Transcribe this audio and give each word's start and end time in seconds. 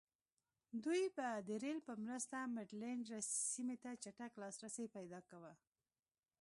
دوی 0.83 1.03
به 1.17 1.29
د 1.47 1.49
رېل 1.63 1.79
په 1.87 1.93
مرسته 2.05 2.35
منډلینډ 2.55 3.07
سیمې 3.51 3.77
ته 3.83 3.89
چټک 4.03 4.31
لاسرسی 4.41 4.85
پیدا 4.97 5.19
کاوه. 5.29 5.53